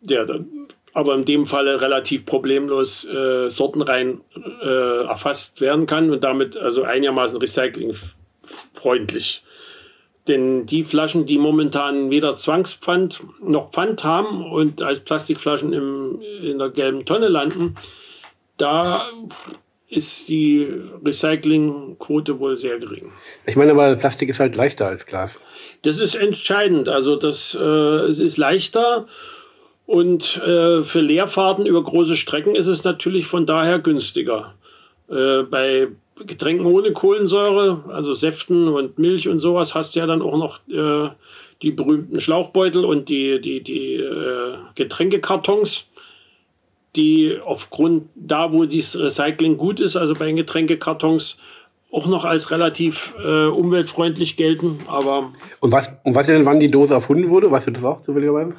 Der 0.00 0.24
dann 0.24 0.48
aber 0.92 1.14
in 1.14 1.24
dem 1.24 1.46
Falle 1.46 1.80
relativ 1.80 2.26
problemlos 2.26 3.08
äh, 3.08 3.48
sortenrein 3.48 4.20
äh, 4.62 5.04
erfasst 5.04 5.60
werden 5.60 5.86
kann 5.86 6.10
und 6.10 6.24
damit 6.24 6.56
also 6.56 6.82
einigermaßen 6.82 7.38
recyclingfreundlich. 7.38 9.44
Denn 10.28 10.66
die 10.66 10.82
Flaschen, 10.82 11.26
die 11.26 11.38
momentan 11.38 12.10
weder 12.10 12.34
Zwangspfand 12.34 13.22
noch 13.42 13.70
Pfand 13.70 14.04
haben 14.04 14.50
und 14.50 14.82
als 14.82 15.00
Plastikflaschen 15.00 15.72
im, 15.72 16.20
in 16.42 16.58
der 16.58 16.70
gelben 16.70 17.04
Tonne 17.04 17.28
landen, 17.28 17.76
da 18.56 19.08
ist 19.90 20.28
die 20.28 20.68
Recyclingquote 21.04 22.38
wohl 22.38 22.56
sehr 22.56 22.78
gering. 22.78 23.10
Ich 23.44 23.56
meine 23.56 23.72
aber, 23.72 23.96
Plastik 23.96 24.28
ist 24.28 24.38
halt 24.38 24.54
leichter 24.54 24.86
als 24.86 25.04
Glas. 25.04 25.40
Das 25.82 25.98
ist 25.98 26.14
entscheidend. 26.14 26.88
Also 26.88 27.16
das 27.16 27.58
äh, 27.60 27.64
es 27.64 28.20
ist 28.20 28.36
leichter 28.36 29.06
und 29.86 30.36
äh, 30.44 30.82
für 30.82 31.00
Leerfahrten 31.00 31.66
über 31.66 31.82
große 31.82 32.16
Strecken 32.16 32.54
ist 32.54 32.68
es 32.68 32.84
natürlich 32.84 33.26
von 33.26 33.46
daher 33.46 33.80
günstiger. 33.80 34.54
Äh, 35.08 35.42
bei 35.42 35.88
Getränken 36.24 36.66
ohne 36.66 36.92
Kohlensäure, 36.92 37.84
also 37.88 38.12
Säften 38.12 38.68
und 38.68 38.98
Milch 38.98 39.28
und 39.28 39.40
sowas, 39.40 39.74
hast 39.74 39.96
du 39.96 40.00
ja 40.00 40.06
dann 40.06 40.22
auch 40.22 40.36
noch 40.36 40.60
äh, 40.68 41.10
die 41.62 41.72
berühmten 41.72 42.20
Schlauchbeutel 42.20 42.84
und 42.84 43.08
die, 43.08 43.40
die, 43.40 43.62
die 43.62 43.94
äh, 43.94 44.54
Getränkekartons, 44.76 45.89
die 46.96 47.38
aufgrund 47.44 48.08
da, 48.14 48.52
wo 48.52 48.64
dieses 48.64 48.98
Recycling 48.98 49.56
gut 49.56 49.80
ist, 49.80 49.96
also 49.96 50.14
bei 50.14 50.26
den 50.26 50.36
Getränkekartons, 50.36 51.38
auch 51.92 52.06
noch 52.06 52.24
als 52.24 52.50
relativ 52.50 53.14
äh, 53.22 53.46
umweltfreundlich 53.46 54.36
gelten. 54.36 54.78
Aber 54.86 55.32
und 55.60 55.72
was, 55.72 55.90
und 56.04 56.14
was 56.14 56.26
denn, 56.26 56.44
wann 56.44 56.60
die 56.60 56.70
Dose 56.70 56.94
erfunden 56.94 57.30
wurde? 57.30 57.50
Weißt 57.50 57.66
du 57.66 57.72
das 57.72 57.84
auch 57.84 58.00
zufälligerweise? 58.00 58.54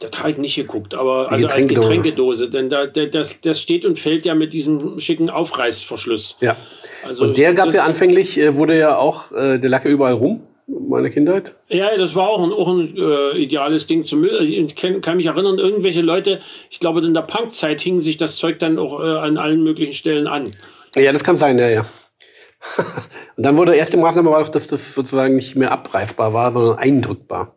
Das 0.00 0.10
habe 0.18 0.30
ich 0.30 0.38
nicht 0.38 0.56
geguckt, 0.56 0.94
aber 0.94 1.32
also 1.32 1.46
als 1.46 1.68
Getränkedose, 1.68 2.50
denn 2.50 2.68
da, 2.68 2.86
das, 2.86 3.40
das 3.40 3.60
steht 3.60 3.86
und 3.86 3.98
fällt 3.98 4.26
ja 4.26 4.34
mit 4.34 4.52
diesem 4.52 5.00
schicken 5.00 5.30
Aufreißverschluss. 5.30 6.36
Ja. 6.40 6.56
Also 7.02 7.24
und 7.24 7.38
der 7.38 7.54
gab 7.54 7.72
ja 7.72 7.84
anfänglich, 7.84 8.38
äh, 8.38 8.56
wurde 8.56 8.78
ja 8.78 8.98
auch, 8.98 9.32
äh, 9.32 9.58
der 9.58 9.70
ja 9.70 9.84
überall 9.84 10.12
rum, 10.12 10.42
meine 10.66 11.10
Kindheit. 11.10 11.54
Ja, 11.68 11.96
das 11.96 12.14
war 12.14 12.28
auch 12.28 12.42
ein, 12.42 12.52
auch 12.52 12.68
ein 12.68 12.96
äh, 12.96 13.38
ideales 13.38 13.86
Ding 13.86 14.04
zum 14.04 14.20
Müll. 14.20 14.40
Ich 14.42 14.74
kann, 14.74 15.00
kann, 15.00 15.16
mich 15.16 15.26
erinnern, 15.26 15.58
irgendwelche 15.58 16.02
Leute, 16.02 16.40
ich 16.70 16.80
glaube, 16.80 17.00
in 17.00 17.14
der 17.14 17.22
Punkzeit 17.22 17.80
hing 17.80 18.00
sich 18.00 18.16
das 18.16 18.36
Zeug 18.36 18.58
dann 18.58 18.78
auch 18.78 19.00
äh, 19.00 19.18
an 19.18 19.38
allen 19.38 19.62
möglichen 19.62 19.94
Stellen 19.94 20.26
an. 20.26 20.50
Ja, 20.94 21.12
das 21.12 21.24
kann 21.24 21.36
sein, 21.36 21.58
ja, 21.58 21.68
ja. 21.68 21.86
und 23.36 23.42
dann 23.44 23.56
wurde 23.56 23.72
die 23.72 23.78
erste 23.78 23.96
Maßnahme 23.96 24.30
war 24.30 24.42
doch, 24.42 24.48
dass 24.48 24.66
das 24.66 24.94
sozusagen 24.94 25.36
nicht 25.36 25.54
mehr 25.56 25.70
abreifbar 25.70 26.32
war, 26.32 26.52
sondern 26.52 26.78
eindrückbar. 26.78 27.54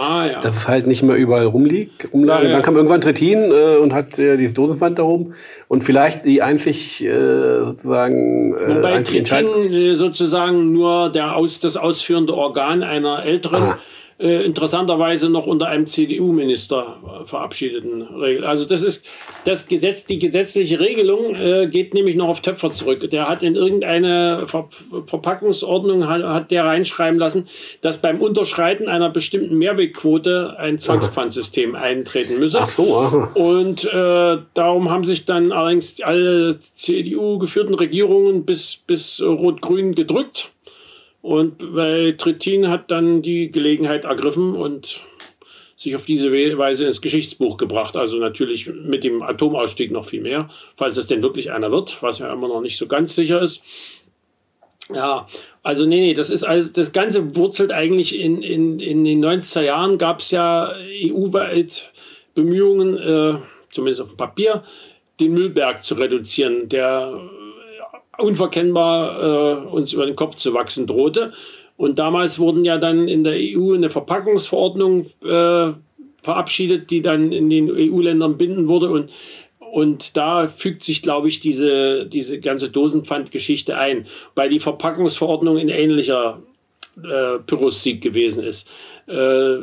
Ah, 0.00 0.26
ja. 0.26 0.40
Dass 0.40 0.56
es 0.56 0.68
halt 0.68 0.86
nicht 0.86 1.02
mehr 1.02 1.16
überall 1.16 1.44
rumliegt, 1.44 2.08
rumlag. 2.12 2.42
Ja, 2.42 2.48
ja. 2.48 2.52
Dann 2.54 2.62
kam 2.62 2.76
irgendwann 2.76 3.00
Trittin 3.00 3.52
äh, 3.52 3.76
und 3.76 3.92
hat 3.92 4.18
äh, 4.18 4.36
dieses 4.36 4.54
Dosenpfand 4.54 4.98
da 4.98 5.02
oben. 5.02 5.34
Und 5.68 5.84
vielleicht 5.84 6.24
die 6.24 6.40
einzig 6.40 7.04
äh, 7.04 7.64
sozusagen. 7.64 8.54
Äh, 8.54 8.76
Wobei 8.76 9.02
Trittin 9.02 9.72
äh, 9.72 9.94
sozusagen 9.94 10.72
nur 10.72 11.10
der 11.10 11.36
aus, 11.36 11.60
das 11.60 11.76
ausführende 11.76 12.34
Organ 12.34 12.82
einer 12.82 13.24
älteren. 13.24 13.62
Ah 13.62 13.78
äh, 14.20 14.44
interessanterweise 14.44 15.30
noch 15.30 15.46
unter 15.46 15.68
einem 15.68 15.86
CDU-Minister 15.86 16.96
verabschiedeten 17.24 18.02
Regel. 18.02 18.44
Also 18.44 18.66
das 18.66 18.82
ist 18.82 19.06
das 19.44 19.66
Gesetz, 19.66 20.04
die 20.04 20.18
gesetzliche 20.18 20.78
Regelung 20.78 21.34
äh, 21.34 21.68
geht 21.68 21.94
nämlich 21.94 22.16
noch 22.16 22.28
auf 22.28 22.42
Töpfer 22.42 22.70
zurück. 22.72 23.08
Der 23.10 23.28
hat 23.28 23.42
in 23.42 23.54
irgendeine 23.56 24.44
Ver 24.46 24.68
Verpackungsordnung 25.06 26.08
hat, 26.08 26.22
hat, 26.22 26.50
der 26.50 26.64
reinschreiben 26.64 27.18
lassen, 27.18 27.46
dass 27.80 28.02
beim 28.02 28.20
Unterschreiten 28.20 28.88
einer 28.88 29.08
bestimmten 29.08 29.56
Mehrwegquote 29.56 30.56
ein 30.58 30.78
Zwangspfandsystem 30.78 31.74
eintreten 31.74 32.38
müsse. 32.38 32.60
Ach 32.60 32.68
so. 32.68 33.28
Und 33.34 33.84
äh, 33.84 34.38
darum 34.54 34.90
haben 34.90 35.04
sich 35.04 35.24
dann 35.24 35.52
allerdings 35.52 36.00
alle 36.02 36.58
CDU-geführten 36.58 37.74
Regierungen 37.74 38.44
bis, 38.44 38.76
bis 38.86 39.22
Rot-Grün 39.22 39.94
gedrückt. 39.94 40.50
Und 41.22 41.74
bei 41.74 42.14
Trittin 42.16 42.68
hat 42.68 42.90
dann 42.90 43.22
die 43.22 43.50
Gelegenheit 43.50 44.04
ergriffen 44.04 44.54
und 44.54 45.02
sich 45.76 45.96
auf 45.96 46.04
diese 46.04 46.30
Weise 46.32 46.84
ins 46.84 47.00
Geschichtsbuch 47.00 47.56
gebracht. 47.56 47.96
Also 47.96 48.18
natürlich 48.18 48.68
mit 48.68 49.02
dem 49.04 49.22
Atomausstieg 49.22 49.90
noch 49.90 50.04
viel 50.04 50.20
mehr, 50.20 50.48
falls 50.76 50.96
es 50.96 51.06
denn 51.06 51.22
wirklich 51.22 51.52
einer 51.52 51.70
wird, 51.70 52.02
was 52.02 52.18
ja 52.18 52.32
immer 52.32 52.48
noch 52.48 52.60
nicht 52.60 52.76
so 52.76 52.86
ganz 52.86 53.14
sicher 53.14 53.40
ist. 53.40 53.62
Ja, 54.94 55.26
also 55.62 55.86
nee, 55.86 56.00
nee, 56.00 56.14
das 56.14 56.30
ist 56.30 56.42
alles, 56.42 56.72
das 56.72 56.92
Ganze 56.92 57.36
wurzelt 57.36 57.72
eigentlich 57.72 58.18
in, 58.18 58.42
in, 58.42 58.80
in 58.80 59.04
den 59.04 59.24
90er 59.24 59.62
Jahren 59.62 59.98
gab 59.98 60.20
es 60.20 60.32
ja 60.32 60.74
EU-weit 61.04 61.92
Bemühungen, 62.34 62.96
äh, 62.98 63.38
zumindest 63.70 64.02
auf 64.02 64.08
dem 64.08 64.16
Papier, 64.16 64.64
den 65.20 65.32
Müllberg 65.32 65.82
zu 65.82 65.94
reduzieren, 65.94 66.68
der 66.68 67.20
unverkennbar 68.22 69.62
äh, 69.62 69.66
uns 69.66 69.92
über 69.92 70.06
den 70.06 70.16
Kopf 70.16 70.34
zu 70.36 70.54
wachsen 70.54 70.86
drohte. 70.86 71.32
Und 71.76 71.98
damals 71.98 72.38
wurden 72.38 72.64
ja 72.64 72.78
dann 72.78 73.08
in 73.08 73.24
der 73.24 73.34
EU 73.36 73.72
eine 73.74 73.88
Verpackungsverordnung 73.88 75.06
äh, 75.24 75.72
verabschiedet, 76.22 76.90
die 76.90 77.00
dann 77.00 77.32
in 77.32 77.48
den 77.48 77.70
EU-Ländern 77.70 78.36
binden 78.36 78.68
wurde. 78.68 78.90
Und, 78.90 79.10
und 79.58 80.16
da 80.16 80.46
fügt 80.46 80.84
sich, 80.84 81.00
glaube 81.00 81.28
ich, 81.28 81.40
diese, 81.40 82.06
diese 82.06 82.40
ganze 82.40 82.70
Dosenpfandgeschichte 82.70 83.78
ein, 83.78 84.06
weil 84.34 84.50
die 84.50 84.60
Verpackungsverordnung 84.60 85.56
in 85.56 85.70
ähnlicher 85.70 86.42
äh, 87.02 87.38
Pyrrhussieg 87.38 88.02
gewesen 88.02 88.44
ist. 88.44 88.68
Äh, 89.06 89.60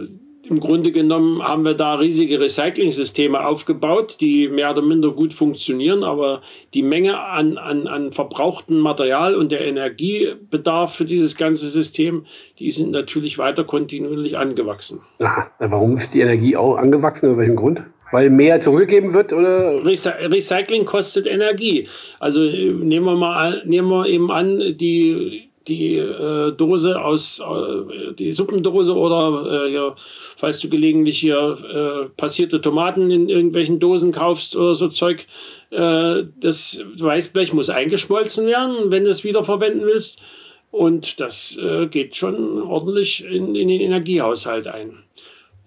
im 0.49 0.59
Grunde 0.59 0.91
genommen 0.91 1.41
haben 1.41 1.63
wir 1.63 1.73
da 1.73 1.95
riesige 1.95 2.39
Recycling-Systeme 2.39 3.45
aufgebaut, 3.45 4.17
die 4.21 4.47
mehr 4.47 4.71
oder 4.71 4.81
minder 4.81 5.11
gut 5.11 5.33
funktionieren, 5.33 6.03
aber 6.03 6.41
die 6.73 6.83
Menge 6.83 7.19
an, 7.19 7.57
an, 7.57 7.87
an 7.87 8.11
verbrauchtem 8.11 8.79
Material 8.79 9.35
und 9.35 9.51
der 9.51 9.61
Energiebedarf 9.61 10.95
für 10.95 11.05
dieses 11.05 11.37
ganze 11.37 11.69
System, 11.69 12.25
die 12.59 12.71
sind 12.71 12.91
natürlich 12.91 13.37
weiter 13.37 13.63
kontinuierlich 13.63 14.37
angewachsen. 14.37 15.01
Aha, 15.21 15.51
warum 15.59 15.93
ist 15.93 16.13
die 16.13 16.21
Energie 16.21 16.55
auch 16.55 16.77
angewachsen? 16.77 17.29
Aus 17.29 17.37
welchem 17.37 17.55
Grund? 17.55 17.83
Weil 18.11 18.29
mehr 18.29 18.61
zurückgegeben 18.61 19.13
wird 19.13 19.33
oder? 19.33 19.85
Recycling 19.85 20.85
kostet 20.85 21.27
Energie. 21.27 21.87
Also 22.19 22.43
äh, 22.43 22.71
nehmen 22.71 23.05
wir 23.05 23.15
mal 23.15 23.63
nehmen 23.65 23.89
wir 23.89 24.05
eben 24.07 24.31
an, 24.31 24.77
die 24.77 25.46
die 25.67 25.95
äh, 25.97 26.51
Dose 26.51 27.01
aus, 27.01 27.39
äh, 27.39 28.13
die 28.13 28.33
Suppendose 28.33 28.95
oder 28.95 29.65
äh, 29.65 29.73
ja, 29.73 29.93
falls 29.97 30.59
du 30.59 30.69
gelegentlich 30.69 31.19
hier 31.19 31.57
äh, 31.69 32.09
passierte 32.15 32.61
Tomaten 32.61 33.09
in 33.11 33.29
irgendwelchen 33.29 33.79
Dosen 33.79 34.11
kaufst 34.11 34.55
oder 34.55 34.75
so 34.75 34.87
Zeug, 34.87 35.25
äh, 35.71 36.23
das 36.39 36.83
Weißblech 36.97 37.53
muss 37.53 37.69
eingeschmolzen 37.69 38.47
werden, 38.47 38.91
wenn 38.91 39.03
du 39.03 39.09
es 39.09 39.23
wiederverwenden 39.23 39.85
willst. 39.85 40.21
Und 40.69 41.19
das 41.21 41.57
äh, 41.57 41.87
geht 41.87 42.15
schon 42.15 42.61
ordentlich 42.61 43.25
in, 43.25 43.55
in 43.55 43.67
den 43.69 43.81
Energiehaushalt 43.81 44.67
ein. 44.67 45.03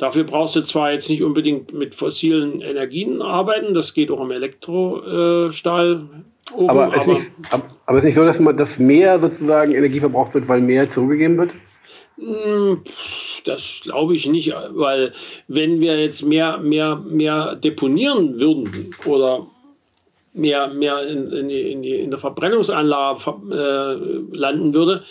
Dafür 0.01 0.25
brauchst 0.25 0.57
du 0.57 0.63
zwar 0.63 0.93
jetzt 0.93 1.11
nicht 1.11 1.23
unbedingt 1.23 1.75
mit 1.75 1.95
fossilen 1.95 2.63
Energien 2.63 3.21
arbeiten, 3.21 3.75
das 3.75 3.93
geht 3.93 4.11
auch 4.11 4.21
im 4.23 4.31
Elektrostahl, 4.31 6.09
Ofen, 6.55 6.71
aber, 6.71 6.95
es 6.95 7.03
aber, 7.03 7.13
nicht, 7.13 7.33
aber 7.87 7.99
es 7.99 8.05
ist 8.05 8.05
nicht 8.05 8.15
so, 8.15 8.25
dass, 8.25 8.41
man, 8.41 8.57
dass 8.57 8.79
mehr 8.79 9.19
sozusagen 9.19 9.75
Energie 9.75 10.01
verbraucht 10.01 10.35
wird, 10.35 10.49
weil 10.49 10.61
mehr 10.61 10.89
zurückgegeben 10.89 11.39
wird? 11.39 11.51
Hm, 12.19 12.83
das 13.45 13.81
glaube 13.83 14.15
ich 14.15 14.27
nicht, 14.27 14.55
weil 14.71 15.13
wenn 15.49 15.81
wir 15.81 15.99
jetzt 16.01 16.23
mehr, 16.23 16.59
mehr, 16.59 16.97
mehr 16.97 17.57
deponieren 17.57 18.39
würden 18.39 18.95
oder 19.05 19.47
mehr, 20.33 20.69
mehr 20.69 21.07
in, 21.07 21.33
in, 21.33 21.49
die, 21.49 21.73
in, 21.73 21.85
in 21.85 22.11
der 22.11 22.19
Verbrennungsanlage 22.19 23.35
äh, 23.51 24.37
landen 24.37 24.75
würde, 24.75 25.03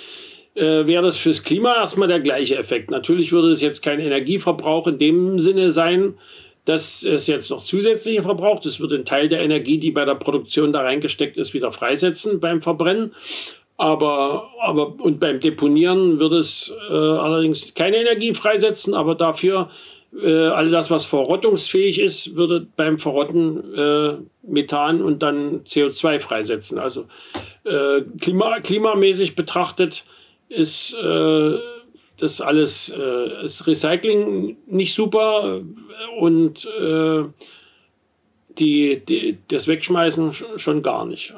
äh, 0.55 0.85
wäre 0.85 1.03
das 1.03 1.17
fürs 1.17 1.43
Klima 1.43 1.75
erstmal 1.75 2.07
der 2.07 2.19
gleiche 2.19 2.57
Effekt. 2.57 2.91
Natürlich 2.91 3.31
würde 3.31 3.51
es 3.51 3.61
jetzt 3.61 3.83
kein 3.83 3.99
Energieverbrauch 3.99 4.87
in 4.87 4.97
dem 4.97 5.39
Sinne 5.39 5.71
sein, 5.71 6.15
dass 6.69 7.03
es 7.03 7.25
jetzt 7.25 7.49
noch 7.49 7.63
zusätzliche 7.63 8.21
verbraucht. 8.21 8.63
Es 8.67 8.79
wird 8.79 8.93
einen 8.93 9.03
Teil 9.05 9.27
der 9.27 9.41
Energie, 9.41 9.79
die 9.79 9.89
bei 9.89 10.05
der 10.05 10.13
Produktion 10.13 10.71
da 10.71 10.81
reingesteckt 10.81 11.35
ist, 11.37 11.55
wieder 11.55 11.71
freisetzen 11.71 12.39
beim 12.39 12.61
Verbrennen. 12.61 13.13
Aber, 13.77 14.51
aber 14.61 14.93
und 15.01 15.19
beim 15.19 15.39
Deponieren 15.39 16.19
wird 16.19 16.33
es 16.33 16.71
äh, 16.89 16.93
allerdings 16.93 17.73
keine 17.73 17.97
Energie 17.97 18.35
freisetzen, 18.35 18.93
aber 18.93 19.15
dafür 19.15 19.69
äh, 20.21 20.47
all 20.47 20.69
das, 20.69 20.91
was 20.91 21.05
verrottungsfähig 21.05 21.99
ist, 21.99 22.35
würde 22.35 22.67
beim 22.75 22.99
Verrotten 22.99 23.73
äh, 23.75 24.13
Methan 24.43 25.01
und 25.01 25.23
dann 25.23 25.63
CO2 25.63 26.19
freisetzen. 26.19 26.77
Also 26.77 27.05
äh, 27.63 28.01
klima, 28.21 28.59
klimamäßig 28.59 29.35
betrachtet 29.35 30.03
ist 30.49 30.93
äh, 30.93 31.57
das 32.21 32.41
alles 32.41 32.93
äh, 32.95 33.43
ist 33.43 33.65
Recycling 33.67 34.57
nicht 34.67 34.93
super 34.93 35.61
und 36.19 36.65
äh, 36.79 37.23
die, 38.49 39.01
die, 39.05 39.37
das 39.47 39.67
Wegschmeißen 39.67 40.33
schon 40.57 40.81
gar 40.81 41.05
nicht. 41.05 41.33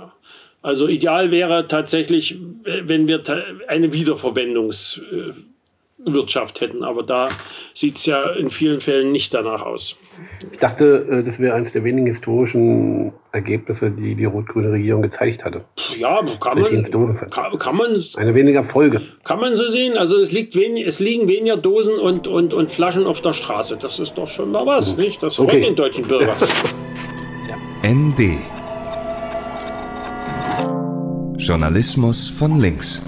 Also 0.61 0.87
ideal 0.87 1.31
wäre 1.31 1.67
tatsächlich, 1.67 2.37
wenn 2.63 3.07
wir 3.07 3.23
eine 3.67 3.93
Wiederverwendungswirtschaft 6.05 6.61
hätten, 6.61 6.83
aber 6.83 7.03
da 7.03 7.29
sieht 7.73 7.97
es 7.97 8.05
ja 8.05 8.23
in 8.31 8.49
vielen 8.49 8.79
Fällen 8.81 9.11
nicht 9.11 9.33
danach 9.33 9.61
aus. 9.61 9.97
Ich 10.51 10.57
dachte, 10.57 11.07
äh, 11.09 11.23
das 11.23 11.39
wäre 11.39 11.55
eines 11.55 11.71
der 11.71 11.83
wenigen 11.83 12.07
historischen 12.07 13.13
Ergebnisse, 13.31 13.91
die 13.91 14.15
die 14.15 14.25
rot-grüne 14.25 14.71
Regierung 14.71 15.01
gezeigt 15.01 15.45
hatte. 15.45 15.63
Ja, 15.97 16.19
kann 16.39 16.59
man, 16.59 16.83
kann, 17.29 17.57
kann, 17.57 17.75
man. 17.75 18.03
Eine 18.15 18.35
weniger 18.35 18.63
Folge. 18.63 19.01
Kann 19.23 19.39
man 19.39 19.55
so 19.55 19.67
sehen. 19.67 19.97
Also 19.97 20.19
es, 20.19 20.31
liegt 20.31 20.55
wenig, 20.55 20.85
es 20.85 20.99
liegen 20.99 21.27
weniger 21.27 21.57
Dosen 21.57 21.97
und, 21.99 22.27
und, 22.27 22.53
und 22.53 22.71
Flaschen 22.71 23.05
auf 23.05 23.21
der 23.21 23.33
Straße. 23.33 23.77
Das 23.77 23.99
ist 23.99 24.17
doch 24.17 24.27
schon 24.27 24.51
mal 24.51 24.65
was, 24.65 24.97
mhm. 24.97 25.03
nicht? 25.03 25.23
Das 25.23 25.35
freut 25.35 25.47
okay. 25.47 25.61
den 25.61 25.75
deutschen 25.75 26.07
Bürger. 26.07 26.35
ja. 27.47 27.89
ND 27.89 28.37
Journalismus 31.37 32.29
von 32.29 32.59
links. 32.59 33.01